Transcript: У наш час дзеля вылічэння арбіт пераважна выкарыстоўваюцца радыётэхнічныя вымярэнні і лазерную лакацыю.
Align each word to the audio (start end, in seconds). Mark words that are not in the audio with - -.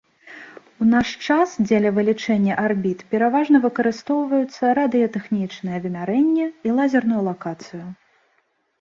У 0.85 0.85
наш 0.93 1.07
час 1.27 1.49
дзеля 1.67 1.91
вылічэння 1.97 2.57
арбіт 2.65 3.05
пераважна 3.13 3.57
выкарыстоўваюцца 3.67 4.75
радыётэхнічныя 4.83 5.77
вымярэнні 5.89 6.45
і 6.51 6.69
лазерную 6.83 7.21
лакацыю. 7.33 7.85